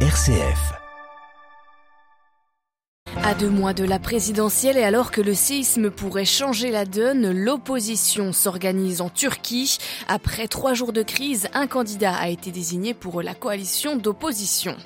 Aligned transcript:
RCF. 0.00 0.85
À 3.26 3.34
deux 3.34 3.50
mois 3.50 3.72
de 3.72 3.82
la 3.82 3.98
présidentielle 3.98 4.78
et 4.78 4.84
alors 4.84 5.10
que 5.10 5.20
le 5.20 5.34
séisme 5.34 5.90
pourrait 5.90 6.24
changer 6.24 6.70
la 6.70 6.84
donne, 6.84 7.32
l'opposition 7.32 8.32
s'organise 8.32 9.00
en 9.00 9.08
Turquie. 9.08 9.78
Après 10.06 10.46
trois 10.46 10.74
jours 10.74 10.92
de 10.92 11.02
crise, 11.02 11.48
un 11.52 11.66
candidat 11.66 12.14
a 12.14 12.28
été 12.28 12.52
désigné 12.52 12.94
pour 12.94 13.22
la 13.22 13.34
coalition 13.34 13.96
d'opposition. 13.96 14.76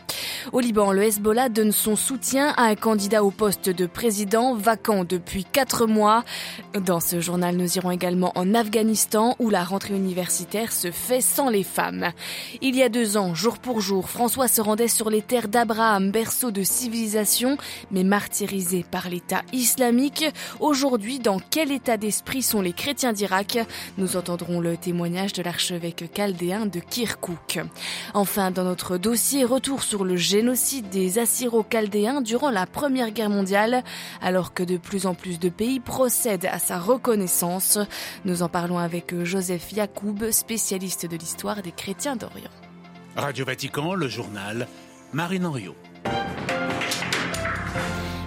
Au 0.53 0.61
Liban, 0.61 0.93
le 0.93 1.03
Hezbollah 1.03 1.51
donne 1.51 1.71
son 1.71 1.97
soutien 1.97 2.55
à 2.57 2.65
un 2.65 2.77
candidat 2.77 3.23
au 3.23 3.31
poste 3.31 3.69
de 3.69 3.85
président 3.85 4.55
vacant 4.55 5.05
depuis 5.05 5.45
quatre 5.45 5.87
mois. 5.87 6.25
Dans 6.75 7.01
ce 7.01 7.21
journal, 7.21 7.57
nous 7.57 7.77
irons 7.77 7.91
également 7.91 8.33
en 8.37 8.55
Afghanistan 8.55 9.37
où 9.39 9.51
la 9.51 9.65
rentrée 9.65 9.95
universitaire 9.95 10.73
se 10.73 10.91
fait 10.91 11.21
sans 11.21 11.51
les 11.51 11.63
femmes. 11.63 12.11
Il 12.63 12.75
y 12.75 12.83
a 12.83 12.89
deux 12.89 13.19
ans, 13.19 13.35
jour 13.35 13.59
pour 13.59 13.83
jour, 13.83 14.09
François 14.09 14.49
se 14.49 14.63
rendait 14.63 14.89
sur 14.89 15.11
les 15.11 15.21
terres 15.21 15.49
d'Abraham, 15.49 16.11
berceau 16.11 16.51
de 16.51 16.63
civilisation, 16.63 17.59
mais 17.91 18.03
par 18.91 19.09
l'État 19.09 19.43
islamique. 19.53 20.25
Aujourd'hui, 20.61 21.19
dans 21.19 21.41
quel 21.41 21.73
état 21.73 21.97
d'esprit 21.97 22.43
sont 22.43 22.61
les 22.61 22.73
chrétiens 22.73 23.13
d'Irak? 23.13 23.59
Nous 23.99 24.17
entendrons 24.17 24.61
le 24.61 24.77
témoignage 24.77 25.33
de 25.33 25.43
l'archevêque 25.43 26.05
chaldéen 26.15 26.67
de 26.67 26.79
Kirkouk. 26.79 27.59
Enfin, 28.15 28.53
dans 28.53 28.63
notre 28.63 28.99
dossier, 28.99 29.45
retour 29.45 29.83
sur 29.83 30.05
le 30.05 30.17
génocide 30.17 30.89
des 30.91 31.19
Assyro-Chaldéens 31.19 32.21
durant 32.21 32.51
la 32.51 32.67
Première 32.67 33.11
Guerre 33.11 33.31
mondiale, 33.31 33.83
alors 34.23 34.55
que 34.55 34.63
de 34.63 34.77
plus 34.77 35.07
en 35.07 35.15
plus 35.15 35.41
de 35.41 35.49
pays 35.49 35.81
procèdent 35.81 36.47
à 36.47 36.61
sa 36.61 36.79
reconnaissance. 36.79 37.79
Nous 38.25 38.43
en 38.43 38.49
parlons 38.49 38.79
avec 38.79 39.25
Joseph 39.25 39.73
Yacoub, 39.73 40.31
spécialiste 40.31 41.07
de 41.07 41.17
l'histoire 41.17 41.63
des 41.63 41.73
chrétiens 41.73 42.15
d'Orient. 42.15 42.51
Radio 43.17 43.45
Vatican, 43.45 43.95
le 43.95 44.07
journal, 44.07 44.69
Marine 45.13 45.47
Henriot. 45.47 45.75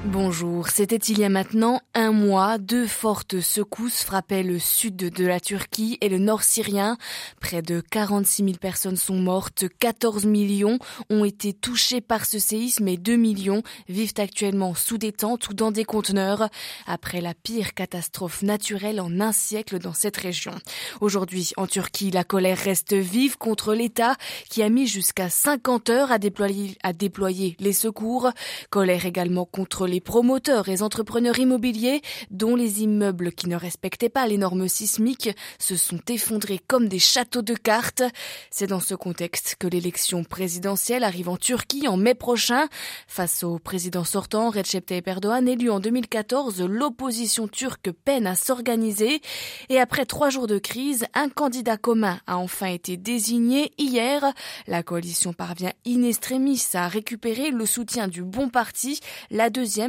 Bonjour, 0.05 0.67
c'était 0.67 0.97
il 0.97 1.19
y 1.19 1.23
a 1.23 1.29
maintenant 1.29 1.79
un 1.93 2.11
mois, 2.11 2.57
deux 2.57 2.87
fortes 2.87 3.39
secousses 3.39 4.03
frappaient 4.03 4.43
le 4.43 4.59
sud 4.59 4.97
de 4.97 5.25
la 5.25 5.39
Turquie 5.39 5.97
et 6.01 6.09
le 6.09 6.17
nord 6.17 6.43
syrien. 6.43 6.97
Près 7.39 7.61
de 7.61 7.79
46 7.79 8.43
000 8.43 8.57
personnes 8.57 8.97
sont 8.97 9.15
mortes, 9.15 9.63
14 9.79 10.25
millions 10.25 10.77
ont 11.09 11.23
été 11.23 11.53
touchés 11.53 12.01
par 12.01 12.25
ce 12.25 12.37
séisme 12.37 12.89
et 12.89 12.97
2 12.97 13.15
millions 13.15 13.63
vivent 13.87 14.15
actuellement 14.17 14.75
sous 14.75 14.97
des 14.97 15.13
tentes 15.13 15.47
ou 15.47 15.53
dans 15.53 15.71
des 15.71 15.85
conteneurs 15.85 16.49
après 16.85 17.21
la 17.21 17.33
pire 17.33 17.73
catastrophe 17.73 18.41
naturelle 18.41 18.99
en 18.99 19.21
un 19.21 19.31
siècle 19.31 19.79
dans 19.79 19.93
cette 19.93 20.17
région. 20.17 20.53
Aujourd'hui, 20.99 21.51
en 21.55 21.65
Turquie, 21.65 22.11
la 22.11 22.25
colère 22.25 22.57
reste 22.57 22.93
vive 22.93 23.37
contre 23.37 23.73
l'État 23.73 24.17
qui 24.49 24.63
a 24.63 24.69
mis 24.69 24.85
jusqu'à 24.85 25.29
50 25.29 25.89
heures 25.91 26.11
à 26.11 26.17
déployer, 26.19 27.55
les 27.57 27.73
secours. 27.73 28.31
Colère 28.69 29.05
également 29.05 29.45
contre 29.45 29.92
promoteurs 29.99 30.69
et 30.69 30.81
entrepreneurs 30.81 31.39
immobiliers 31.39 32.01
dont 32.31 32.55
les 32.55 32.81
immeubles 32.83 33.31
qui 33.31 33.49
ne 33.49 33.55
respectaient 33.55 34.09
pas 34.09 34.27
les 34.27 34.37
normes 34.37 34.67
sismiques 34.67 35.29
se 35.59 35.75
sont 35.75 35.99
effondrés 36.09 36.59
comme 36.67 36.87
des 36.87 36.99
châteaux 36.99 37.41
de 37.41 37.53
cartes. 37.53 38.03
C'est 38.51 38.67
dans 38.67 38.79
ce 38.79 38.95
contexte 38.95 39.55
que 39.59 39.67
l'élection 39.67 40.23
présidentielle 40.23 41.03
arrive 41.03 41.29
en 41.29 41.37
Turquie 41.37 41.87
en 41.87 41.97
mai 41.97 42.15
prochain. 42.15 42.67
Face 43.07 43.43
au 43.43 43.59
président 43.59 44.03
sortant 44.03 44.49
Recep 44.49 44.85
Tayyip 44.85 45.07
Erdogan 45.07 45.47
élu 45.47 45.69
en 45.69 45.79
2014, 45.79 46.61
l'opposition 46.61 47.47
turque 47.47 47.91
peine 47.91 48.27
à 48.27 48.35
s'organiser 48.35 49.21
et 49.69 49.79
après 49.79 50.05
trois 50.05 50.29
jours 50.29 50.47
de 50.47 50.57
crise, 50.57 51.05
un 51.13 51.29
candidat 51.29 51.77
commun 51.77 52.19
a 52.27 52.37
enfin 52.37 52.67
été 52.67 52.97
désigné 52.97 53.71
hier. 53.77 54.25
La 54.67 54.83
coalition 54.83 55.33
parvient 55.33 55.73
in 55.85 56.03
extremis 56.03 56.61
à 56.73 56.87
récupérer 56.87 57.51
le 57.51 57.65
soutien 57.65 58.07
du 58.07 58.23
bon 58.23 58.49
parti, 58.49 58.99
la 59.29 59.49
deuxième 59.49 59.82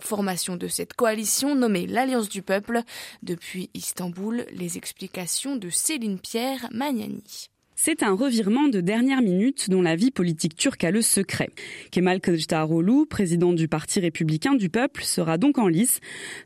formation 0.00 0.56
de 0.56 0.68
cette 0.68 0.94
coalition 0.94 1.54
nommée 1.54 1.86
l'Alliance 1.86 2.28
du 2.28 2.42
Peuple. 2.42 2.82
Depuis 3.22 3.70
Istanbul, 3.74 4.46
les 4.52 4.76
explications 4.76 5.56
de 5.56 5.70
Céline 5.70 6.18
Pierre 6.18 6.68
Magnani. 6.72 7.50
C'est 7.80 8.02
un 8.02 8.12
revirement 8.12 8.66
de 8.66 8.80
dernière 8.80 9.22
minute 9.22 9.70
dont 9.70 9.82
la 9.82 9.94
vie 9.94 10.10
politique 10.10 10.56
turque 10.56 10.82
a 10.82 10.90
le 10.90 11.00
secret. 11.00 11.50
Kemal 11.92 12.20
Kılıçdaroğlu, 12.20 13.06
président 13.06 13.52
du 13.52 13.68
Parti 13.68 14.00
républicain 14.00 14.56
du 14.56 14.68
peuple, 14.68 15.04
sera 15.04 15.38
donc 15.38 15.58
en 15.58 15.68
lice 15.68 16.00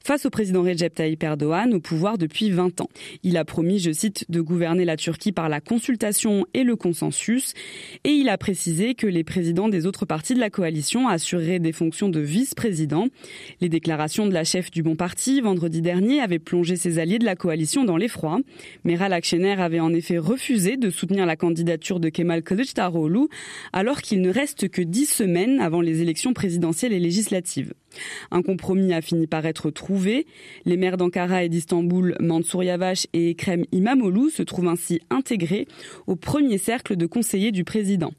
face 0.05 0.27
au 0.27 0.31
président 0.31 0.63
Recep 0.63 0.95
Tayyip 0.95 1.23
Erdogan 1.23 1.73
au 1.73 1.81
pouvoir 1.81 2.19
depuis 2.19 2.51
20 2.51 2.83
ans. 2.83 2.91
Il 3.23 3.39
a 3.39 3.47
promis, 3.47 3.79
je 3.79 3.93
cite, 3.93 4.27
de 4.29 4.43
gouverner 4.43 4.85
la 4.85 4.99
Turquie 4.99 5.33
par 5.33 5.49
la 5.49 5.63
consultation 5.63 6.47
et 6.53 6.65
le 6.65 6.77
consensus 6.77 7.55
et 8.05 8.11
il 8.11 8.29
a 8.29 8.37
précisé 8.37 8.95
que 8.95 9.07
les 9.07 9.25
présidents 9.25 9.71
des 9.71 9.87
autres 9.87 10.05
partis 10.05 10.35
de 10.35 10.41
la 10.41 10.51
coalition 10.51 11.09
assureraient 11.09 11.61
des 11.61 11.73
fonctions 11.73 12.11
de 12.11 12.21
vice-président. 12.21 13.07
Les 13.63 13.71
déclarations 13.71 14.27
de 14.27 14.35
la 14.35 14.45
chef 14.45 14.71
du 14.71 14.83
Bon 14.83 14.97
Parti 14.97 15.41
vendredi 15.41 15.81
dernier 15.81 16.21
avaient 16.21 16.39
plongé 16.39 16.77
ses 16.77 16.99
alliés 16.99 17.19
de 17.19 17.25
la 17.25 17.37
coalition 17.37 17.85
dans 17.85 17.97
l'effroi. 17.97 18.41
Meral 18.85 19.15
Akşener 19.15 19.59
avait 19.59 19.81
en 19.81 19.95
effet 19.95 20.19
refusé 20.19 20.77
de 20.77 20.91
soutenir 20.91 21.22
la 21.27 21.37
candidature 21.37 22.01
de 22.01 22.09
Kemal 22.09 22.43
Kılıçdaroğlu 22.43 23.29
alors 23.73 24.03
qu'il 24.03 24.21
ne 24.21 24.31
reste 24.31 24.69
que 24.69 24.83
dix 24.83 25.07
semaines 25.07 25.61
avant 25.61 25.81
les 25.81 26.03
élections 26.03 26.33
présidentielles 26.33 26.93
et 26.93 27.01
législatives. 27.01 27.75
Un 28.31 28.43
compromis 28.43 28.93
a 28.95 29.01
fini 29.01 29.27
par 29.27 29.45
être 29.47 29.71
trouvé. 29.71 30.27
Les 30.65 30.77
maires 30.77 30.97
d'Ankara 30.97 31.45
et 31.45 31.49
d'Istanbul, 31.49 32.17
Mansour 32.21 32.65
Yavaş 32.65 33.07
et 33.13 33.31
Ekrem 33.31 33.65
Imamoglu, 33.73 34.31
se 34.31 34.43
trouvent 34.43 34.69
ainsi 34.69 35.01
intégrés 35.11 35.67
au 36.07 36.17
premier 36.17 36.59
cercle 36.59 36.97
de 36.97 37.07
conseillers 37.07 37.53
du 37.53 37.65
président. 37.65 38.13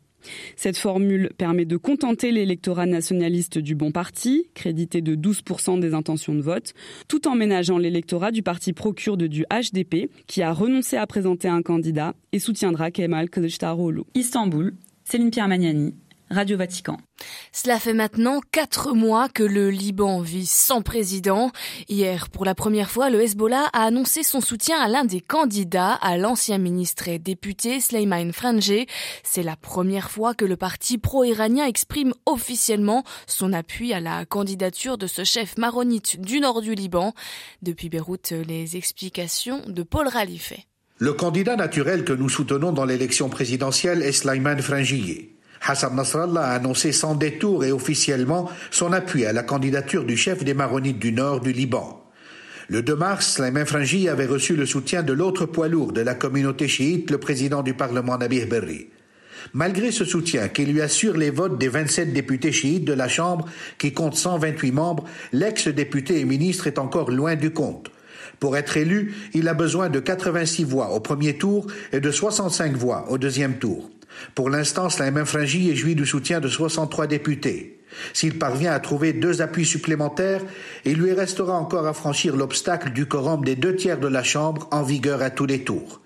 Cette 0.55 0.77
formule 0.77 1.29
permet 1.37 1.65
de 1.65 1.77
contenter 1.77 2.31
l'électorat 2.31 2.85
nationaliste 2.85 3.57
du 3.57 3.75
bon 3.75 3.91
parti, 3.91 4.47
crédité 4.53 5.01
de 5.01 5.15
12% 5.15 5.79
des 5.79 5.93
intentions 5.93 6.35
de 6.35 6.41
vote, 6.41 6.73
tout 7.07 7.27
en 7.27 7.35
ménageant 7.35 7.77
l'électorat 7.77 8.31
du 8.31 8.43
parti 8.43 8.73
procurde 8.73 9.23
du 9.23 9.45
HDP, 9.51 10.09
qui 10.27 10.41
a 10.41 10.53
renoncé 10.53 10.97
à 10.97 11.07
présenter 11.07 11.47
un 11.47 11.61
candidat 11.61 12.13
et 12.31 12.39
soutiendra 12.39 12.91
Kemal 12.91 13.29
Kılıçdaroğlu. 13.29 14.03
Istanbul, 14.15 14.73
Céline 15.03 15.31
Pierre 15.31 15.47
Magnani, 15.47 15.93
Radio 16.33 16.57
Vatican. 16.57 16.97
Cela 17.51 17.79
fait 17.79 17.93
maintenant 17.93 18.41
quatre 18.51 18.93
mois 18.93 19.29
que 19.29 19.43
le 19.43 19.69
Liban 19.69 20.19
vit 20.21 20.45
sans 20.45 20.81
président. 20.81 21.51
Hier, 21.87 22.29
pour 22.29 22.43
la 22.43 22.55
première 22.55 22.89
fois, 22.89 23.09
le 23.09 23.21
Hezbollah 23.21 23.69
a 23.71 23.83
annoncé 23.83 24.23
son 24.23 24.41
soutien 24.41 24.79
à 24.79 24.89
l'un 24.89 25.05
des 25.05 25.21
candidats, 25.21 25.93
à 25.93 26.17
l'ancien 26.17 26.57
ministre 26.57 27.07
et 27.07 27.19
député 27.19 27.79
Sleiman 27.79 28.33
Frangé. 28.33 28.87
C'est 29.23 29.43
la 29.43 29.55
première 29.55 30.11
fois 30.11 30.33
que 30.33 30.45
le 30.45 30.57
parti 30.57 30.97
pro-iranien 30.97 31.65
exprime 31.65 32.13
officiellement 32.25 33.03
son 33.27 33.53
appui 33.53 33.93
à 33.93 33.99
la 33.99 34.25
candidature 34.25 34.97
de 34.97 35.07
ce 35.07 35.23
chef 35.23 35.57
maronite 35.57 36.19
du 36.19 36.39
nord 36.39 36.61
du 36.61 36.75
Liban. 36.75 37.13
Depuis 37.61 37.89
Beyrouth, 37.89 38.31
les 38.31 38.75
explications 38.75 39.61
de 39.67 39.83
Paul 39.83 40.07
Ralifet. 40.07 40.65
Le 40.97 41.13
candidat 41.13 41.55
naturel 41.55 42.05
que 42.05 42.13
nous 42.13 42.29
soutenons 42.29 42.71
dans 42.71 42.85
l'élection 42.85 43.27
présidentielle 43.27 44.01
est 44.01 44.11
Sleiman 44.11 44.61
Frangier. 44.61 45.32
Hassan 45.65 45.95
Nasrallah 45.95 46.41
a 46.41 46.55
annoncé 46.55 46.91
sans 46.91 47.15
détour 47.15 47.63
et 47.63 47.71
officiellement 47.71 48.49
son 48.69 48.91
appui 48.91 49.25
à 49.25 49.33
la 49.33 49.43
candidature 49.43 50.03
du 50.03 50.17
chef 50.17 50.43
des 50.43 50.53
Maronites 50.53 50.99
du 50.99 51.11
Nord 51.13 51.39
du 51.39 51.53
Liban. 51.53 52.03
Le 52.69 52.81
2 52.81 52.95
mars, 52.95 53.35
Sleiman 53.35 53.65
Frangi 53.65 54.09
avait 54.09 54.25
reçu 54.25 54.55
le 54.55 54.65
soutien 54.65 55.03
de 55.03 55.13
l'autre 55.13 55.45
poids 55.45 55.67
lourd 55.67 55.93
de 55.93 56.01
la 56.01 56.15
communauté 56.15 56.67
chiite, 56.67 57.11
le 57.11 57.17
président 57.17 57.61
du 57.61 57.73
Parlement 57.73 58.17
Nabih 58.17 58.45
Berri. 58.45 58.87
Malgré 59.53 59.91
ce 59.91 60.05
soutien 60.05 60.47
qui 60.47 60.65
lui 60.65 60.81
assure 60.81 61.17
les 61.17 61.29
votes 61.29 61.57
des 61.57 61.67
27 61.67 62.13
députés 62.13 62.51
chiites 62.51 62.85
de 62.85 62.93
la 62.93 63.07
Chambre, 63.07 63.45
qui 63.77 63.93
compte 63.93 64.15
128 64.15 64.71
membres, 64.71 65.05
l'ex-député 65.33 66.19
et 66.19 66.25
ministre 66.25 66.67
est 66.67 66.79
encore 66.79 67.11
loin 67.11 67.35
du 67.35 67.51
compte. 67.51 67.91
Pour 68.39 68.57
être 68.57 68.77
élu, 68.77 69.13
il 69.33 69.47
a 69.47 69.53
besoin 69.53 69.89
de 69.89 69.99
86 69.99 70.63
voix 70.63 70.91
au 70.91 70.99
premier 70.99 71.37
tour 71.37 71.67
et 71.91 71.99
de 71.99 72.11
65 72.11 72.73
voix 72.73 73.05
au 73.09 73.17
deuxième 73.17 73.57
tour. 73.57 73.89
Pour 74.35 74.49
l'instant, 74.49 74.89
Slimane 74.89 75.25
Frangi 75.25 75.69
est 75.69 75.75
joui 75.75 75.95
du 75.95 76.05
soutien 76.05 76.39
de 76.39 76.47
63 76.47 77.07
députés. 77.07 77.79
S'il 78.13 78.39
parvient 78.39 78.73
à 78.73 78.79
trouver 78.79 79.13
deux 79.13 79.41
appuis 79.41 79.65
supplémentaires, 79.65 80.41
il 80.85 80.97
lui 80.97 81.13
restera 81.13 81.53
encore 81.53 81.85
à 81.85 81.93
franchir 81.93 82.35
l'obstacle 82.35 82.91
du 82.91 83.05
quorum 83.05 83.43
des 83.43 83.55
deux 83.55 83.75
tiers 83.75 83.99
de 83.99 84.07
la 84.07 84.23
Chambre 84.23 84.67
en 84.71 84.81
vigueur 84.81 85.21
à 85.21 85.29
tous 85.29 85.45
les 85.45 85.63
tours. 85.63 86.01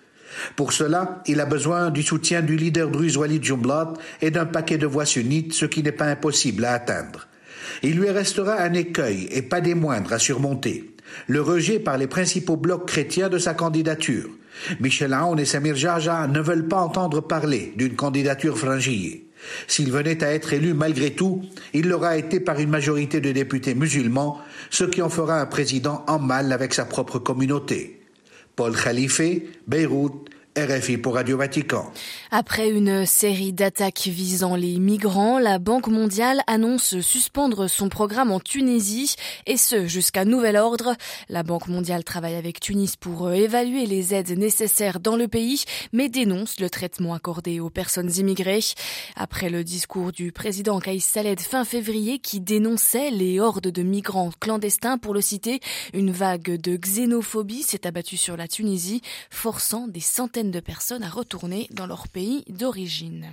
Pour 0.55 0.73
cela, 0.73 1.23
il 1.25 1.39
a 1.39 1.45
besoin 1.45 1.89
du 1.89 2.03
soutien 2.03 2.41
du 2.41 2.57
leader 2.57 2.89
druze 2.89 3.17
Walid 3.17 3.43
Jumblat 3.43 3.93
et 4.21 4.31
d'un 4.31 4.45
paquet 4.45 4.77
de 4.77 4.85
voix 4.85 5.05
sunnites, 5.05 5.53
ce 5.53 5.65
qui 5.65 5.81
n'est 5.81 5.91
pas 5.91 6.05
impossible 6.05 6.65
à 6.65 6.73
atteindre. 6.73 7.27
Il 7.83 7.97
lui 7.97 8.09
restera 8.09 8.59
un 8.59 8.73
écueil, 8.73 9.27
et 9.31 9.41
pas 9.41 9.61
des 9.61 9.75
moindres, 9.75 10.13
à 10.13 10.19
surmonter 10.19 10.93
le 11.27 11.41
rejet 11.41 11.79
par 11.79 11.97
les 11.97 12.07
principaux 12.07 12.57
blocs 12.57 12.87
chrétiens 12.87 13.29
de 13.29 13.37
sa 13.37 13.53
candidature. 13.53 14.29
Michel 14.79 15.13
Aoun 15.13 15.39
et 15.39 15.45
Samir 15.45 15.75
Jaja 15.75 16.27
ne 16.27 16.39
veulent 16.39 16.67
pas 16.67 16.81
entendre 16.81 17.21
parler 17.21 17.73
d'une 17.75 17.95
candidature 17.95 18.57
frangillée. 18.57 19.27
S'il 19.67 19.91
venait 19.91 20.23
à 20.23 20.33
être 20.33 20.53
élu 20.53 20.73
malgré 20.73 21.11
tout, 21.11 21.43
il 21.73 21.87
l'aura 21.87 22.17
été 22.17 22.39
par 22.39 22.59
une 22.59 22.69
majorité 22.69 23.21
de 23.21 23.31
députés 23.31 23.75
musulmans, 23.75 24.41
ce 24.69 24.83
qui 24.83 25.01
en 25.01 25.09
fera 25.09 25.39
un 25.39 25.45
président 25.45 26.03
en 26.07 26.19
mal 26.19 26.51
avec 26.51 26.73
sa 26.73 26.85
propre 26.85 27.19
communauté. 27.19 28.01
Paul 28.55 28.75
Khalife, 28.75 29.21
Beyrouth, 29.67 30.29
RFI 30.57 30.97
pour 30.97 31.13
Radio 31.13 31.37
Vatican. 31.37 31.91
Après 32.31 32.71
une 32.71 33.05
série 33.05 33.53
d'attaques 33.53 34.07
visant 34.07 34.55
les 34.55 34.79
migrants, 34.79 35.37
la 35.37 35.59
Banque 35.59 35.85
mondiale 35.85 36.41
annonce 36.47 36.99
suspendre 37.01 37.69
son 37.69 37.89
programme 37.89 38.31
en 38.31 38.39
Tunisie 38.39 39.15
et 39.45 39.55
ce 39.55 39.85
jusqu'à 39.85 40.25
nouvel 40.25 40.57
ordre. 40.57 40.95
La 41.29 41.43
Banque 41.43 41.67
mondiale 41.67 42.03
travaille 42.03 42.33
avec 42.33 42.59
Tunis 42.59 42.95
pour 42.95 43.31
évaluer 43.31 43.85
les 43.85 44.15
aides 44.15 44.35
nécessaires 44.35 44.99
dans 44.99 45.15
le 45.15 45.27
pays, 45.27 45.63
mais 45.93 46.09
dénonce 46.09 46.59
le 46.59 46.71
traitement 46.71 47.13
accordé 47.13 47.59
aux 47.59 47.69
personnes 47.69 48.11
immigrées. 48.17 48.65
Après 49.15 49.51
le 49.51 49.63
discours 49.63 50.11
du 50.11 50.31
président 50.31 50.79
Kaïs 50.79 51.05
Saled 51.05 51.39
fin 51.39 51.65
février 51.65 52.17
qui 52.17 52.41
dénonçait 52.41 53.11
les 53.11 53.39
hordes 53.39 53.67
de 53.67 53.83
migrants 53.83 54.31
clandestins, 54.39 54.97
pour 54.97 55.13
le 55.13 55.21
citer, 55.21 55.59
une 55.93 56.09
vague 56.09 56.59
de 56.59 56.77
xénophobie 56.77 57.61
s'est 57.61 57.85
abattue 57.85 58.17
sur 58.17 58.35
la 58.35 58.47
Tunisie, 58.47 59.03
forçant 59.29 59.87
des 59.87 59.99
centaines 59.99 60.46
de 60.51 60.59
personnes 60.59 61.03
à 61.03 61.09
retourner 61.09 61.67
dans 61.71 61.87
leur 61.87 62.07
pays 62.07 62.43
d'origine. 62.49 63.31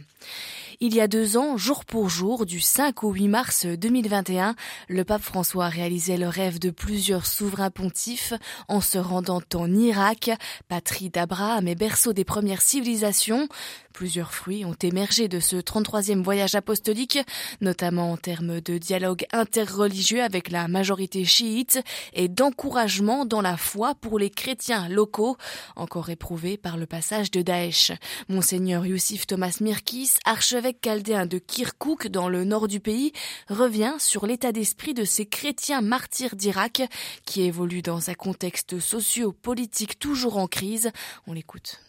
Il 0.80 0.94
y 0.94 1.00
a 1.00 1.06
deux 1.06 1.36
ans, 1.36 1.56
jour 1.56 1.84
pour 1.84 2.08
jour, 2.08 2.46
du 2.46 2.60
5 2.60 3.04
au 3.04 3.12
8 3.12 3.28
mars 3.28 3.66
2021, 3.66 4.56
le 4.88 5.04
pape 5.04 5.22
François 5.22 5.68
réalisait 5.68 6.16
le 6.16 6.28
rêve 6.28 6.58
de 6.58 6.70
plusieurs 6.70 7.26
souverains 7.26 7.70
pontifs 7.70 8.32
en 8.68 8.80
se 8.80 8.98
rendant 8.98 9.42
en 9.54 9.72
Irak, 9.72 10.30
patrie 10.68 11.10
d'Abraham 11.10 11.68
et 11.68 11.74
berceau 11.74 12.12
des 12.12 12.24
premières 12.24 12.62
civilisations. 12.62 13.48
Plusieurs 13.92 14.34
fruits 14.34 14.64
ont 14.64 14.74
émergé 14.82 15.28
de 15.28 15.38
ce 15.38 15.54
33e 15.54 16.20
voyage 16.20 16.56
apostolique, 16.56 17.20
notamment 17.60 18.10
en 18.10 18.16
termes 18.16 18.60
de 18.60 18.76
dialogue 18.76 19.24
interreligieux 19.32 20.20
avec 20.20 20.50
la 20.50 20.66
majorité 20.66 21.24
chiite 21.24 21.80
et 22.12 22.26
d'encouragement 22.26 23.24
dans 23.24 23.40
la 23.40 23.56
foi 23.56 23.94
pour 23.94 24.18
les 24.18 24.30
chrétiens 24.30 24.88
locaux, 24.88 25.36
encore 25.76 26.10
éprouvés 26.10 26.56
par 26.56 26.76
le 26.76 26.86
passage 26.86 27.30
de 27.30 27.42
Daesh. 27.42 27.92
Monseigneur 28.28 28.84
Youssif 28.84 29.28
Thomas 29.28 29.58
Mirkis, 29.60 30.14
archevêque 30.24 30.63
chaldéen 30.72 31.26
de 31.26 31.38
Kirkouk 31.38 32.08
dans 32.08 32.28
le 32.28 32.44
nord 32.44 32.68
du 32.68 32.80
pays, 32.80 33.12
revient 33.48 33.94
sur 33.98 34.26
l'état 34.26 34.52
d'esprit 34.52 34.94
de 34.94 35.04
ces 35.04 35.26
chrétiens 35.26 35.80
martyrs 35.80 36.36
d'Irak 36.36 36.82
qui 37.24 37.42
évoluent 37.42 37.82
dans 37.82 38.10
un 38.10 38.14
contexte 38.14 38.78
socio-politique 38.78 39.98
toujours 39.98 40.38
en 40.38 40.46
crise. 40.46 40.90
On 41.26 41.32
l'écoute. 41.32 41.80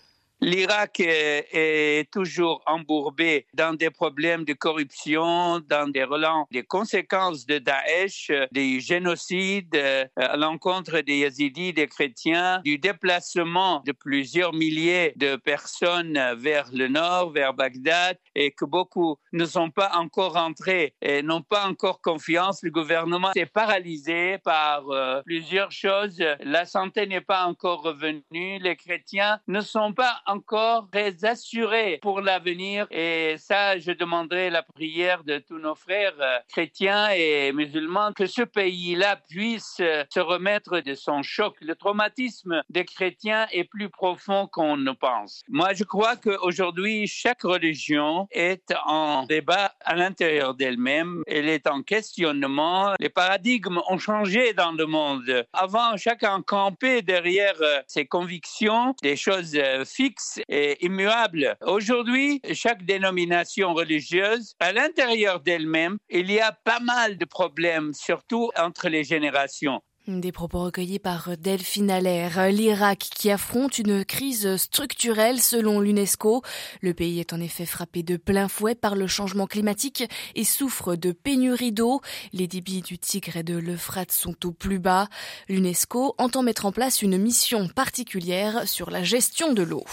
L'Irak 0.41 0.99
est, 0.99 2.11
toujours 2.11 2.61
embourbé 2.65 3.47
dans 3.53 3.73
des 3.73 3.89
problèmes 3.89 4.43
de 4.43 4.53
corruption, 4.53 5.59
dans 5.61 5.89
des 5.89 6.03
relents, 6.03 6.47
des 6.51 6.63
conséquences 6.63 7.45
de 7.45 7.57
Daesh, 7.57 8.31
des 8.51 8.79
génocides 8.79 9.75
euh, 9.75 10.05
à 10.17 10.37
l'encontre 10.37 10.99
des 10.99 11.19
Yazidis, 11.19 11.73
des 11.73 11.87
chrétiens, 11.87 12.61
du 12.63 12.77
déplacement 12.77 13.81
de 13.85 13.91
plusieurs 13.91 14.53
milliers 14.53 15.13
de 15.15 15.35
personnes 15.37 16.19
vers 16.37 16.69
le 16.73 16.87
nord, 16.87 17.31
vers 17.31 17.53
Bagdad, 17.53 18.17
et 18.35 18.51
que 18.51 18.65
beaucoup 18.65 19.17
ne 19.31 19.45
sont 19.45 19.71
pas 19.71 19.91
encore 19.95 20.33
rentrés 20.33 20.93
et 21.01 21.21
n'ont 21.21 21.41
pas 21.41 21.67
encore 21.67 22.01
confiance. 22.01 22.61
Le 22.61 22.71
gouvernement 22.71 23.31
est 23.35 23.45
paralysé 23.45 24.37
par 24.39 24.89
euh, 24.89 25.21
plusieurs 25.25 25.71
choses. 25.71 26.23
La 26.41 26.65
santé 26.65 27.07
n'est 27.07 27.21
pas 27.21 27.45
encore 27.45 27.81
revenue. 27.81 28.59
Les 28.59 28.75
chrétiens 28.75 29.39
ne 29.47 29.61
sont 29.61 29.93
pas 29.93 30.21
très 30.43 31.25
assurés 31.25 31.99
pour 32.01 32.21
l'avenir. 32.21 32.87
Et 32.91 33.35
ça, 33.37 33.77
je 33.79 33.91
demanderai 33.91 34.49
la 34.49 34.63
prière 34.63 35.23
de 35.23 35.37
tous 35.39 35.57
nos 35.57 35.75
frères 35.75 36.15
euh, 36.19 36.37
chrétiens 36.49 37.09
et 37.09 37.51
musulmans 37.53 38.11
que 38.13 38.25
ce 38.25 38.41
pays-là 38.41 39.17
puisse 39.29 39.77
euh, 39.79 40.03
se 40.13 40.19
remettre 40.19 40.79
de 40.79 40.93
son 40.93 41.23
choc. 41.23 41.55
Le 41.61 41.75
traumatisme 41.75 42.61
des 42.69 42.85
chrétiens 42.85 43.47
est 43.51 43.63
plus 43.63 43.89
profond 43.89 44.47
qu'on 44.47 44.77
ne 44.77 44.91
pense. 44.91 45.43
Moi, 45.49 45.73
je 45.73 45.83
crois 45.83 46.15
qu'aujourd'hui, 46.15 47.07
chaque 47.07 47.43
religion 47.43 48.27
est 48.31 48.73
en 48.85 49.25
débat 49.25 49.73
à 49.81 49.95
l'intérieur 49.95 50.55
d'elle-même. 50.55 51.23
Elle 51.27 51.49
est 51.49 51.67
en 51.67 51.81
questionnement. 51.81 52.93
Les 52.99 53.09
paradigmes 53.09 53.81
ont 53.89 53.97
changé 53.97 54.53
dans 54.53 54.71
le 54.71 54.85
monde. 54.85 55.45
Avant, 55.53 55.97
chacun 55.97 56.41
campait 56.41 57.01
derrière 57.01 57.55
euh, 57.61 57.81
ses 57.87 58.05
convictions, 58.05 58.95
des 59.01 59.15
choses 59.15 59.57
fixes 59.85 60.14
et 60.47 60.83
immuable. 60.85 61.55
Aujourd'hui, 61.61 62.41
chaque 62.53 62.83
dénomination 62.85 63.73
religieuse, 63.73 64.53
à 64.59 64.73
l'intérieur 64.73 65.39
d'elle-même, 65.39 65.97
il 66.09 66.31
y 66.31 66.39
a 66.39 66.51
pas 66.51 66.79
mal 66.79 67.17
de 67.17 67.25
problèmes, 67.25 67.93
surtout 67.93 68.51
entre 68.57 68.89
les 68.89 69.03
générations. 69.03 69.81
Des 70.07 70.31
propos 70.31 70.59
recueillis 70.59 70.99
par 70.99 71.35
Delphine 71.35 71.89
Allaire. 71.89 72.49
L'Irak 72.51 72.99
qui 72.99 73.31
affronte 73.31 73.79
une 73.79 74.05
crise 74.05 74.55
structurelle 74.57 75.41
selon 75.41 75.81
l'UNESCO. 75.81 76.43
Le 76.81 76.93
pays 76.93 77.19
est 77.19 77.33
en 77.33 77.41
effet 77.41 77.65
frappé 77.65 78.03
de 78.03 78.15
plein 78.15 78.47
fouet 78.47 78.75
par 78.75 78.95
le 78.95 79.07
changement 79.07 79.47
climatique 79.47 80.03
et 80.35 80.43
souffre 80.43 80.95
de 80.95 81.11
pénurie 81.11 81.71
d'eau. 81.71 82.01
Les 82.33 82.45
débits 82.45 82.83
du 82.83 82.99
Tigre 82.99 83.37
et 83.37 83.43
de 83.43 83.57
l'Euphrate 83.57 84.11
sont 84.11 84.45
au 84.45 84.51
plus 84.51 84.77
bas. 84.77 85.07
L'UNESCO 85.49 86.13
entend 86.19 86.43
mettre 86.43 86.67
en 86.67 86.71
place 86.71 87.01
une 87.01 87.17
mission 87.17 87.67
particulière 87.67 88.67
sur 88.67 88.91
la 88.91 89.01
gestion 89.01 89.53
de 89.53 89.63
l'eau. 89.63 89.85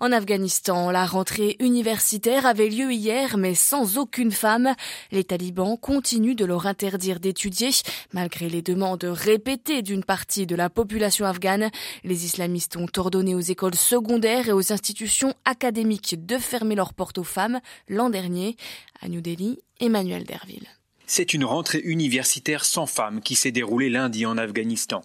En 0.00 0.10
Afghanistan, 0.10 0.90
la 0.90 1.06
rentrée 1.06 1.54
universitaire 1.60 2.44
avait 2.44 2.70
lieu 2.70 2.90
hier 2.92 3.36
mais 3.36 3.54
sans 3.54 3.98
aucune 3.98 4.32
femme. 4.32 4.74
Les 5.12 5.22
talibans 5.22 5.78
continuent 5.78 6.34
de 6.34 6.44
leur 6.44 6.66
interdire 6.66 7.20
d'étudier 7.20 7.70
malgré 8.12 8.48
les 8.48 8.62
demandes 8.62 9.04
répétée 9.28 9.82
d'une 9.82 10.04
partie 10.04 10.46
de 10.46 10.56
la 10.56 10.70
population 10.70 11.26
afghane. 11.26 11.70
Les 12.02 12.24
islamistes 12.24 12.76
ont 12.76 12.88
ordonné 12.96 13.34
aux 13.34 13.40
écoles 13.40 13.74
secondaires 13.74 14.48
et 14.48 14.52
aux 14.52 14.72
institutions 14.72 15.34
académiques 15.44 16.24
de 16.24 16.38
fermer 16.38 16.74
leurs 16.74 16.94
portes 16.94 17.18
aux 17.18 17.24
femmes 17.24 17.60
l'an 17.88 18.08
dernier. 18.08 18.56
À 19.02 19.08
New 19.08 19.20
Delhi, 19.20 19.58
Emmanuel 19.80 20.24
Derville. 20.24 20.66
C'est 21.06 21.34
une 21.34 21.44
rentrée 21.44 21.80
universitaire 21.84 22.64
sans 22.64 22.86
femmes 22.86 23.20
qui 23.20 23.34
s'est 23.34 23.52
déroulée 23.52 23.90
lundi 23.90 24.24
en 24.24 24.38
Afghanistan. 24.38 25.02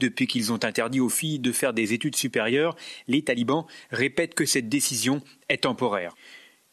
Depuis 0.00 0.26
qu'ils 0.26 0.52
ont 0.52 0.64
interdit 0.64 0.98
aux 0.98 1.08
filles 1.08 1.38
de 1.38 1.52
faire 1.52 1.72
des 1.72 1.92
études 1.92 2.16
supérieures, 2.16 2.74
les 3.06 3.22
talibans 3.22 3.66
répètent 3.92 4.34
que 4.34 4.46
cette 4.46 4.68
décision 4.68 5.22
est 5.48 5.62
temporaire. 5.62 6.16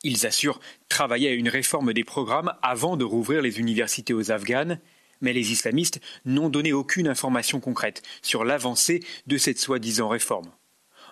Ils 0.04 0.26
assurent 0.26 0.60
travailler 0.90 1.30
à 1.30 1.34
une 1.34 1.50
réforme 1.50 1.94
des 1.94 2.04
programmes 2.04 2.54
avant 2.64 2.98
de 2.98 3.04
rouvrir 3.04 3.44
les 3.44 3.60
universités 3.60 4.16
aux 4.16 4.32
Afghanes, 4.32 4.80
mais 5.22 5.34
les 5.34 5.52
islamistes 5.52 6.00
n'ont 6.26 6.50
donné 6.50 6.74
aucune 6.74 7.08
information 7.08 7.60
concrète 7.60 8.02
sur 8.22 8.44
l'avancée 8.44 9.02
de 9.28 9.38
cette 9.38 9.60
soi-disant 9.60 10.10
réforme. 10.10 10.52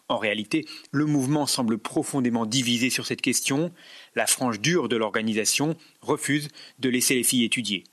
En 0.07 0.17
réalité, 0.17 0.65
le 0.91 1.05
mouvement 1.05 1.47
semble 1.47 1.79
profondément 1.79 2.45
divisé 2.45 2.91
sur 2.91 3.07
cette 3.07 3.21
question. 3.21 3.71
La 4.13 4.27
frange 4.27 4.61
dure 4.61 4.87
de 4.87 4.95
l'organisation 4.95 5.75
refuse 6.01 6.49
de 6.77 6.89
laisser 6.89 7.15
les 7.15 7.24
filles 7.24 7.43
étudier. 7.43 7.83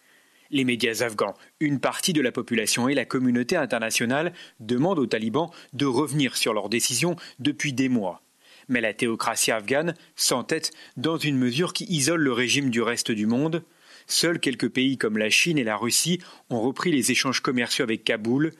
Les 0.50 0.64
médias 0.64 1.00
afghans, 1.00 1.32
une 1.60 1.80
partie 1.80 2.12
de 2.12 2.20
la 2.20 2.30
population 2.30 2.86
et 2.86 2.94
la 2.94 3.06
communauté 3.06 3.56
internationale 3.56 4.34
demandent 4.60 4.98
aux 4.98 5.06
talibans 5.06 5.50
de 5.72 5.86
revenir 5.86 6.36
sur 6.36 6.52
leurs 6.52 6.68
décisions 6.68 7.16
depuis 7.38 7.72
des 7.72 7.88
mois. 7.88 8.22
Mais 8.68 8.82
la 8.82 8.92
théocratie 8.92 9.50
afghane 9.50 9.94
s'entête 10.14 10.70
dans 10.98 11.16
une 11.16 11.38
mesure 11.38 11.72
qui 11.72 11.84
isole 11.84 12.20
le 12.20 12.32
régime 12.32 12.68
du 12.68 12.82
reste 12.82 13.10
du 13.10 13.26
monde. 13.26 13.64
Seuls 14.06 14.40
quelques 14.40 14.68
pays 14.68 14.98
comme 14.98 15.18
la 15.18 15.30
Chine 15.30 15.58
et 15.58 15.64
la 15.64 15.76
Russie 15.76 16.20
ont 16.50 16.60
repris 16.60 16.92
les 16.92 17.10
échanges 17.10 17.40
commerciaux 17.40 17.84
avec 17.84 18.04
Kaboul. 18.04 18.52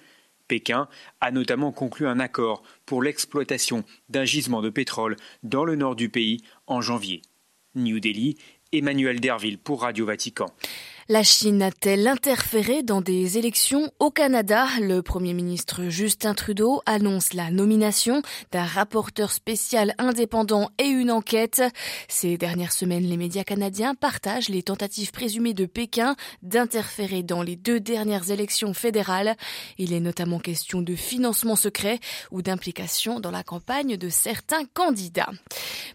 Pékin 0.48 0.88
a 1.20 1.30
notamment 1.30 1.72
conclu 1.72 2.06
un 2.06 2.20
accord 2.20 2.62
pour 2.84 3.02
l'exploitation 3.02 3.84
d'un 4.08 4.24
gisement 4.24 4.60
de 4.60 4.70
pétrole 4.70 5.16
dans 5.42 5.64
le 5.64 5.76
nord 5.76 5.96
du 5.96 6.08
pays 6.08 6.42
en 6.66 6.80
janvier. 6.80 7.22
New 7.74 8.00
Delhi, 8.00 8.36
Emmanuel 8.72 9.20
Derville 9.20 9.58
pour 9.58 9.82
Radio 9.82 10.06
Vatican. 10.06 10.52
La 11.08 11.24
Chine 11.24 11.62
a-t-elle 11.62 12.06
interféré 12.06 12.84
dans 12.84 13.00
des 13.00 13.36
élections 13.36 13.90
au 13.98 14.12
Canada? 14.12 14.66
Le 14.80 15.02
Premier 15.02 15.34
ministre 15.34 15.88
Justin 15.88 16.32
Trudeau 16.32 16.80
annonce 16.86 17.34
la 17.34 17.50
nomination 17.50 18.22
d'un 18.52 18.64
rapporteur 18.64 19.32
spécial 19.32 19.96
indépendant 19.98 20.70
et 20.78 20.86
une 20.86 21.10
enquête. 21.10 21.60
Ces 22.06 22.38
dernières 22.38 22.72
semaines, 22.72 23.02
les 23.02 23.16
médias 23.16 23.42
canadiens 23.42 23.96
partagent 23.96 24.48
les 24.48 24.62
tentatives 24.62 25.10
présumées 25.10 25.54
de 25.54 25.66
Pékin 25.66 26.14
d'interférer 26.42 27.24
dans 27.24 27.42
les 27.42 27.56
deux 27.56 27.80
dernières 27.80 28.30
élections 28.30 28.72
fédérales. 28.72 29.34
Il 29.78 29.92
est 29.92 30.00
notamment 30.00 30.38
question 30.38 30.82
de 30.82 30.94
financement 30.94 31.56
secret 31.56 31.98
ou 32.30 32.42
d'implication 32.42 33.18
dans 33.18 33.32
la 33.32 33.42
campagne 33.42 33.96
de 33.96 34.08
certains 34.08 34.64
candidats. 34.72 35.30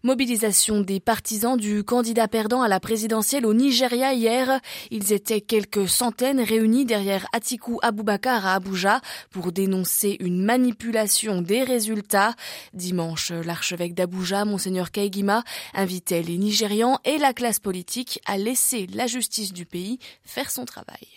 Mobilisation 0.04 0.82
des 0.82 1.00
partisans 1.00 1.56
du 1.56 1.86
candidat 1.86 2.28
perdant 2.28 2.62
à 2.62 2.68
la 2.68 2.82
présidentielle 2.82 3.46
au 3.46 3.54
Nigeria 3.54 4.14
hier. 4.14 4.60
Ils 5.00 5.14
étaient 5.14 5.42
quelques 5.42 5.88
centaines 5.88 6.40
réunis 6.42 6.84
derrière 6.84 7.28
Atiku 7.32 7.78
Abubakar 7.84 8.48
à 8.48 8.56
Abuja 8.56 9.00
pour 9.30 9.52
dénoncer 9.52 10.18
une 10.20 10.44
manipulation 10.44 11.44
des 11.44 11.62
résultats. 11.62 12.34
Dimanche, 12.74 13.30
l'archevêque 13.32 13.94
d'Abuja, 13.94 14.44
Monseigneur 14.44 14.90
Kaigima, 14.90 15.44
invitait 15.76 16.24
les 16.24 16.40
Nigérians 16.40 16.98
et 17.06 17.20
la 17.20 17.34
classe 17.34 17.60
politique 17.60 18.20
à 18.26 18.40
laisser 18.40 18.88
la 18.92 19.06
justice 19.06 19.54
du 19.54 19.68
pays 19.68 20.00
faire 20.24 20.50
son 20.50 20.66
travail. 20.66 21.08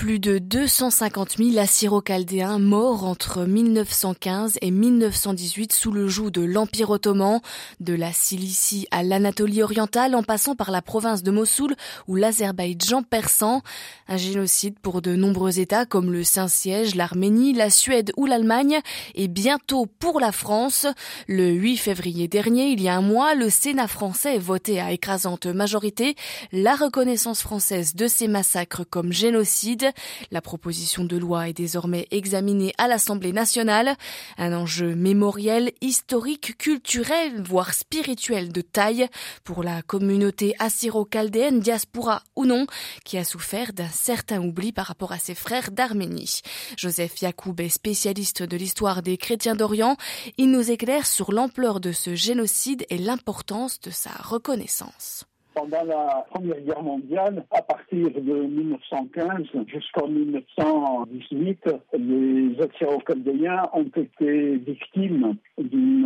Plus 0.00 0.18
de 0.18 0.38
250 0.38 1.36
000 1.36 1.58
Assyro-Chaldéens 1.58 2.58
morts 2.58 3.04
entre 3.04 3.44
1915 3.44 4.56
et 4.62 4.70
1918 4.70 5.74
sous 5.74 5.92
le 5.92 6.08
joug 6.08 6.30
de 6.30 6.40
l'Empire 6.40 6.88
ottoman, 6.88 7.42
de 7.80 7.92
la 7.92 8.10
Cilicie 8.10 8.88
à 8.92 9.02
l'Anatolie 9.02 9.62
orientale 9.62 10.14
en 10.14 10.22
passant 10.22 10.56
par 10.56 10.70
la 10.70 10.80
province 10.80 11.22
de 11.22 11.30
Mossoul 11.30 11.74
ou 12.08 12.16
l'Azerbaïdjan 12.16 13.02
persan. 13.02 13.60
Un 14.08 14.16
génocide 14.16 14.78
pour 14.78 15.02
de 15.02 15.14
nombreux 15.14 15.60
États 15.60 15.84
comme 15.84 16.10
le 16.10 16.24
Saint-Siège, 16.24 16.94
l'Arménie, 16.94 17.52
la 17.52 17.68
Suède 17.68 18.10
ou 18.16 18.24
l'Allemagne 18.24 18.80
et 19.14 19.28
bientôt 19.28 19.84
pour 19.84 20.18
la 20.18 20.32
France. 20.32 20.86
Le 21.28 21.50
8 21.50 21.76
février 21.76 22.26
dernier, 22.26 22.70
il 22.70 22.80
y 22.80 22.88
a 22.88 22.96
un 22.96 23.02
mois, 23.02 23.34
le 23.34 23.50
Sénat 23.50 23.86
français 23.86 24.38
votait 24.38 24.80
à 24.80 24.92
écrasante 24.92 25.44
majorité 25.44 26.14
la 26.52 26.74
reconnaissance 26.74 27.42
française 27.42 27.94
de 27.94 28.08
ces 28.08 28.28
massacres 28.28 28.86
comme 28.88 29.12
génocide. 29.12 29.89
La 30.30 30.40
proposition 30.40 31.04
de 31.04 31.16
loi 31.16 31.48
est 31.48 31.52
désormais 31.52 32.06
examinée 32.10 32.72
à 32.78 32.88
l'Assemblée 32.88 33.32
nationale. 33.32 33.96
Un 34.38 34.52
enjeu 34.52 34.94
mémoriel, 34.94 35.72
historique, 35.80 36.56
culturel, 36.58 37.42
voire 37.42 37.74
spirituel 37.74 38.52
de 38.52 38.60
taille 38.60 39.08
pour 39.44 39.62
la 39.62 39.82
communauté 39.82 40.54
assyro-chaldéenne, 40.58 41.60
diaspora 41.60 42.22
ou 42.36 42.44
non, 42.44 42.66
qui 43.04 43.18
a 43.18 43.24
souffert 43.24 43.72
d'un 43.72 43.88
certain 43.88 44.40
oubli 44.40 44.72
par 44.72 44.86
rapport 44.86 45.12
à 45.12 45.18
ses 45.18 45.34
frères 45.34 45.70
d'Arménie. 45.70 46.40
Joseph 46.76 47.20
Yacoub 47.20 47.60
est 47.60 47.68
spécialiste 47.68 48.42
de 48.42 48.56
l'histoire 48.56 49.02
des 49.02 49.16
chrétiens 49.16 49.54
d'Orient. 49.54 49.96
Il 50.38 50.50
nous 50.50 50.70
éclaire 50.70 51.06
sur 51.06 51.32
l'ampleur 51.32 51.80
de 51.80 51.92
ce 51.92 52.14
génocide 52.14 52.84
et 52.90 52.98
l'importance 52.98 53.80
de 53.80 53.90
sa 53.90 54.10
reconnaissance 54.10 55.24
pendant 55.54 55.84
la 55.84 56.26
Première 56.30 56.60
Guerre 56.60 56.82
mondiale, 56.82 57.44
à 57.50 57.62
partir 57.62 58.10
de 58.10 58.20
1915 58.20 59.66
jusqu'en 59.66 60.08
1918, 60.08 61.68
les 61.98 62.56
Assyro-Chaldéens 62.60 63.68
ont 63.72 63.90
été 63.96 64.56
victimes 64.56 65.36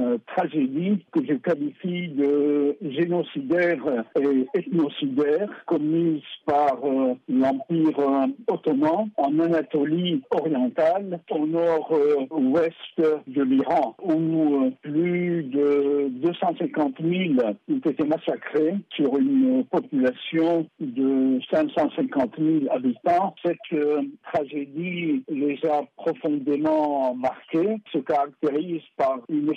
d'une 0.04 0.18
tragédie 0.26 1.04
que 1.12 1.25
je 1.25 1.34
qualifie 1.34 2.08
de 2.08 2.76
génocidaire 2.82 4.04
et 4.20 4.46
ethnocidaire 4.54 5.49
commise 5.66 6.23
par 6.46 6.78
euh, 6.84 7.14
l'Empire 7.28 7.99
euh, 7.99 8.26
ottoman 8.49 9.08
en 9.16 9.38
Anatolie 9.38 10.23
orientale, 10.30 11.20
au 11.30 11.46
nord-ouest 11.46 12.75
de 12.99 13.42
l'Iran, 13.42 13.96
où 14.02 14.70
plus 14.82 15.44
de 15.44 16.08
250 16.08 16.94
000 17.00 17.34
ont 17.70 17.90
été 17.90 18.04
massacrés 18.04 18.75
sur 18.94 19.16
une 19.16 19.64
population 19.64 20.66
de 20.80 21.38
550 21.50 22.32
000 22.38 22.50
habitants. 22.70 23.34
Cette 23.44 23.56
euh, 23.73 24.02
tragédie 24.32 25.23
les 25.28 25.58
a 25.64 25.82
profondément 25.96 27.14
marqués, 27.14 27.76
se 27.92 27.99
caractérise 27.99 28.82
par 28.96 29.20
une 29.28 29.50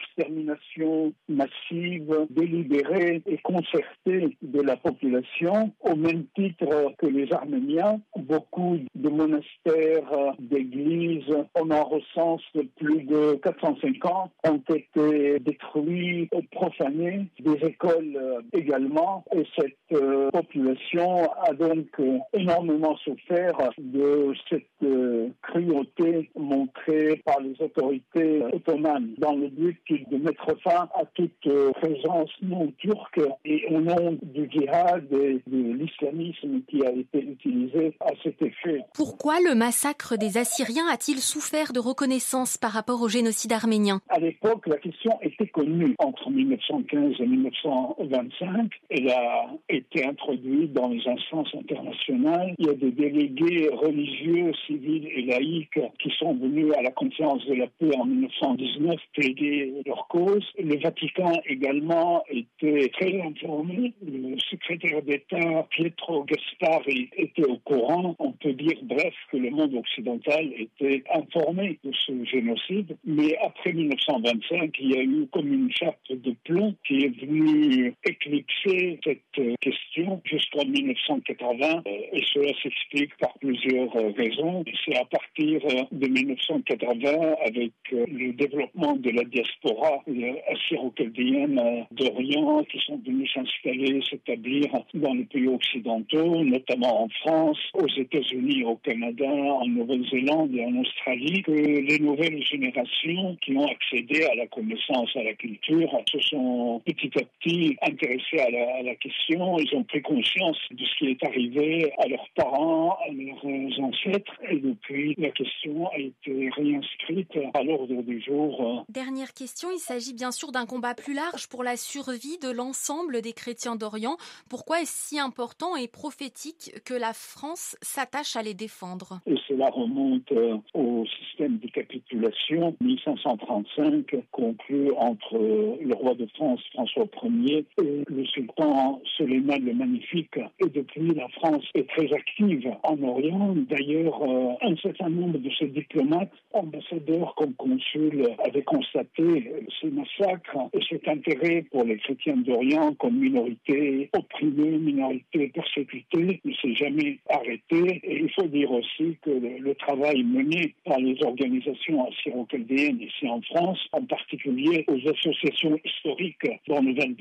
massive, 1.29 2.27
délibérée 2.29 3.21
et 3.25 3.37
concertée 3.37 4.37
de 4.41 4.61
la 4.61 4.77
population, 4.77 5.71
au 5.81 5.95
même 5.95 6.25
titre 6.35 6.93
que 6.97 7.07
les 7.07 7.31
Arméniens. 7.31 7.99
Beaucoup 8.15 8.77
de 8.95 9.09
monastères, 9.09 10.35
d'églises, 10.39 11.35
on 11.55 11.71
en 11.71 11.83
recense 11.83 12.41
plus 12.75 13.03
de 13.03 13.35
450, 13.43 14.31
ont 14.47 14.63
été 14.73 15.39
détruits, 15.39 16.29
profanés, 16.51 17.27
des 17.39 17.65
écoles 17.65 18.43
également, 18.53 19.23
et 19.35 19.45
cette 19.57 19.75
euh, 19.93 20.29
population 20.31 21.31
a 21.41 21.53
donc 21.53 21.87
euh, 21.99 22.17
énormément 22.33 22.95
souffert 22.97 23.57
de 23.77 24.33
cette 24.49 24.63
euh, 24.83 25.29
cruauté 25.41 26.29
montrée 26.35 27.21
par 27.25 27.39
les 27.41 27.55
autorités 27.61 28.43
ottomanes 28.53 29.13
dans 29.17 29.35
le 29.35 29.47
but 29.47 29.81
de 29.89 30.17
mettre 30.27 30.59
fin 30.61 30.89
à 30.93 31.05
toute 31.13 31.47
présence 31.81 32.29
non 32.41 32.71
turque 32.77 33.21
et 33.45 33.65
au 33.69 33.79
nom 33.79 34.17
du 34.21 34.49
djihad 34.49 35.07
et 35.13 35.41
de 35.47 35.73
l'islamisme 35.73 36.61
qui 36.67 36.85
a 36.85 36.91
été 36.91 37.19
utilisé 37.19 37.93
à 38.01 38.11
cet 38.23 38.41
effet. 38.41 38.81
Pourquoi 38.93 39.35
le 39.39 39.55
massacre 39.55 40.17
des 40.17 40.37
Assyriens 40.37 40.87
a-t-il 40.91 41.19
souffert 41.19 41.71
de 41.73 41.79
reconnaissance 41.79 42.57
par 42.57 42.71
rapport 42.71 43.01
au 43.01 43.07
génocide 43.07 43.53
arménien? 43.53 44.01
À 44.09 44.19
l'époque, 44.19 44.67
la 44.67 44.77
question 44.77 45.11
était 45.21 45.47
connue 45.47 45.95
entre 45.99 46.29
1915 46.29 47.13
et 47.19 47.25
1925. 47.25 48.71
Elle 48.89 49.09
a 49.09 49.47
été 49.69 50.05
introduite 50.05 50.73
dans 50.73 50.89
les 50.89 51.01
instances 51.07 51.53
internationales. 51.55 52.53
Il 52.57 52.67
y 52.67 52.69
a 52.69 52.73
des 52.73 52.91
délégués 52.91 53.69
religieux, 53.71 54.51
civils 54.65 55.07
et 55.15 55.23
laïcs 55.23 55.79
qui 55.99 56.11
sont 56.19 56.33
venus 56.33 56.73
à 56.77 56.81
la 56.81 56.91
conférence 56.91 57.45
de 57.45 57.53
la 57.53 57.67
paix 57.67 57.95
en 57.97 58.05
1919 58.05 58.95
plaider 59.13 59.73
leur 59.85 60.07
cause. 60.07 60.16
Le 60.17 60.81
Vatican 60.81 61.39
également 61.45 62.23
était 62.29 62.89
très 62.89 63.21
informé. 63.21 63.93
Le 64.01 64.37
secrétaire 64.39 65.01
d'État 65.03 65.67
Pietro 65.69 66.23
Gaspari 66.23 67.09
était 67.15 67.45
au 67.45 67.57
courant. 67.57 68.15
On 68.19 68.31
peut 68.31 68.53
dire, 68.53 68.77
bref, 68.83 69.13
que 69.31 69.37
le 69.37 69.51
monde 69.51 69.75
occidental 69.75 70.51
était 70.57 71.03
informé 71.13 71.77
de 71.83 71.91
ce 71.93 72.23
génocide. 72.25 72.97
Mais 73.05 73.37
après 73.43 73.73
1925, 73.73 74.75
il 74.79 74.91
y 74.91 74.97
a 74.97 75.03
eu 75.03 75.27
comme 75.31 75.53
une 75.53 75.71
chape 75.71 75.99
de 76.09 76.35
plomb 76.43 76.73
qui 76.87 77.03
est 77.03 77.19
venue 77.19 77.93
éclipser 78.03 78.99
cette 79.03 79.57
question 79.61 80.21
jusqu'en 80.25 80.65
1980 80.65 81.83
euh, 81.87 81.91
et 82.13 82.23
cela 82.33 82.51
s'explique 82.63 83.15
par 83.17 83.33
plusieurs 83.39 83.91
raisons. 84.15 84.63
C'est 84.85 84.97
à 84.97 85.05
partir 85.05 85.61
de 85.91 86.07
1980 86.07 87.35
avec 87.45 87.71
le 87.91 88.33
développement 88.33 88.95
de 88.95 89.11
la 89.11 89.23
diaspora 89.23 90.01
assyro-chaldéenne 90.49 91.85
d'Orient 91.91 92.63
qui 92.63 92.79
sont 92.85 92.99
venus 93.05 93.31
s'installer, 93.33 94.01
s'établir 94.09 94.67
dans 94.93 95.13
les 95.13 95.25
pays 95.25 95.47
occidentaux, 95.47 96.43
notamment 96.43 97.03
en 97.03 97.09
France, 97.21 97.59
aux 97.73 97.87
États-Unis, 97.87 98.63
au 98.63 98.75
Canada, 98.77 99.29
en 99.29 99.67
Nouvelle-Zélande 99.67 100.55
et 100.55 100.65
en 100.65 100.75
Australie, 100.77 101.41
que 101.43 101.51
les 101.51 101.99
nouvelles 101.99 102.43
générations 102.43 103.37
qui 103.41 103.55
ont 103.57 103.67
accédé 103.67 104.23
à 104.25 104.35
la 104.35 104.47
connaissance, 104.47 105.09
à 105.15 105.23
la 105.23 105.33
culture, 105.33 105.89
se 106.11 106.19
sont 106.19 106.81
petit 106.85 107.11
à 107.19 107.23
petit 107.39 107.77
intéressées 107.81 108.39
à 108.39 108.49
la, 108.49 108.77
à 108.77 108.81
la 108.83 108.95
question 108.95 109.57
ils 109.59 109.75
ont 109.75 109.83
pris 109.83 110.01
conscience 110.01 110.57
de 110.71 110.83
ce 110.85 110.97
qui 110.97 111.07
est 111.11 111.23
arrivé 111.23 111.91
à 111.97 112.07
leurs 112.07 112.27
parents, 112.35 112.97
à 113.05 113.11
leurs 113.11 113.79
ancêtres, 113.79 114.33
et 114.49 114.59
depuis, 114.59 115.15
la 115.17 115.31
question 115.31 115.87
a 115.89 115.97
été 115.97 116.49
réinscrite 116.55 117.37
à 117.53 117.63
l'ordre 117.63 118.01
du 118.03 118.21
jour. 118.21 118.85
Dernière 118.89 119.33
question, 119.33 119.69
il 119.73 119.79
s'agit 119.79 119.96
bien 120.13 120.31
sûr 120.31 120.51
d'un 120.51 120.65
combat 120.65 120.93
plus 120.93 121.13
large 121.13 121.47
pour 121.47 121.63
la 121.63 121.75
survie 121.75 122.37
de 122.37 122.49
l'ensemble 122.49 123.21
des 123.21 123.33
chrétiens 123.33 123.75
d'Orient. 123.75 124.17
Pourquoi 124.49 124.81
est-ce 124.81 125.07
si 125.09 125.19
important 125.19 125.75
et 125.75 125.87
prophétique 125.87 126.71
que 126.85 126.93
la 126.93 127.13
France 127.13 127.75
s'attache 127.81 128.35
à 128.35 128.43
les 128.43 128.53
défendre? 128.53 129.19
Et 129.25 129.35
cela 129.47 129.69
remonte 129.69 130.31
euh, 130.31 130.57
au 130.73 131.03
système 131.05 131.57
de 131.57 131.67
capitulation 131.67 132.75
1535 132.81 134.15
conclu 134.31 134.91
entre 134.97 135.37
le 135.37 135.93
roi 135.95 136.13
de 136.13 136.27
France 136.35 136.61
François 136.73 137.07
Ier 137.23 137.65
et 137.81 138.03
le 138.07 138.25
sultan 138.25 139.01
Soleiman 139.17 139.57
le 139.59 139.73
Magnifique. 139.73 140.37
Et 140.59 140.69
depuis, 140.69 141.13
la 141.13 141.27
France 141.29 141.65
est 141.73 141.89
très 141.89 142.11
active 142.13 142.69
en 142.83 143.01
Orient. 143.01 143.55
D'ailleurs, 143.69 144.21
euh, 144.21 144.53
un 144.61 144.75
certain 144.77 145.09
nombre 145.09 145.39
de 145.39 145.49
ses 145.57 145.67
diplomates, 145.67 146.31
ambassadeurs 146.53 147.33
comme 147.35 147.53
consuls, 147.55 148.27
avaient 148.45 148.63
constaté 148.63 149.53
ces 149.81 149.89
massacres 149.89 150.69
et 150.73 150.79
cet 150.89 151.07
intérêt 151.07 151.63
pour 151.71 151.83
les 151.83 151.97
chrétiens 151.97 152.37
d'Orient 152.37 152.93
comme 152.95 153.17
minorité 153.17 154.09
opprimée, 154.13 154.77
minorité 154.77 155.47
persécutée 155.49 156.41
ne 156.43 156.53
s'est 156.53 156.75
jamais 156.75 157.19
arrêté. 157.29 158.01
Et 158.03 158.19
il 158.21 158.31
faut 158.33 158.47
dire 158.47 158.71
aussi 158.71 159.17
que 159.21 159.29
le, 159.29 159.75
travail 159.75 160.23
mené 160.23 160.73
par 160.85 160.97
les 160.99 161.21
organisations 161.23 162.07
assyro-chaldéennes 162.07 163.01
ici 163.01 163.27
en 163.27 163.41
France, 163.41 163.79
en 163.91 164.03
particulier 164.05 164.85
aux 164.87 165.09
associations 165.09 165.77
historiques 165.85 166.49
dans 166.67 166.81
le 166.81 166.93
Val 166.93 167.15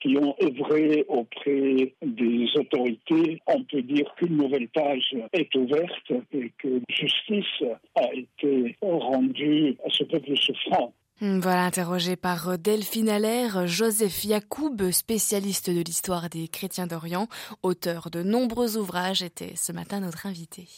qui 0.00 0.16
ont 0.18 0.34
œuvré 0.42 1.04
auprès 1.08 1.92
des 2.02 2.46
autorités, 2.56 3.40
on 3.46 3.62
peut 3.62 3.82
dire 3.82 4.12
qu'une 4.16 4.36
nouvelle 4.36 4.68
page 4.68 5.14
est 5.32 5.54
ouverte 5.54 6.12
et 6.32 6.50
que 6.58 6.80
justice 6.88 7.62
a 7.94 8.12
été 8.14 8.76
rendue 8.82 9.76
à 9.84 9.90
ce 9.90 10.04
peuple 10.04 10.36
souffrant. 10.36 10.92
Voilà, 11.20 11.64
interrogé 11.64 12.16
par 12.16 12.58
Delphine 12.58 13.08
Allaire, 13.08 13.66
Joseph 13.66 14.24
Yacoub, 14.24 14.90
spécialiste 14.90 15.70
de 15.70 15.80
l'histoire 15.80 16.28
des 16.28 16.48
chrétiens 16.48 16.88
d'Orient, 16.88 17.28
auteur 17.62 18.10
de 18.10 18.22
nombreux 18.22 18.76
ouvrages, 18.76 19.22
était 19.22 19.54
ce 19.56 19.70
matin 19.70 20.00
notre 20.00 20.26
invité. 20.26 20.68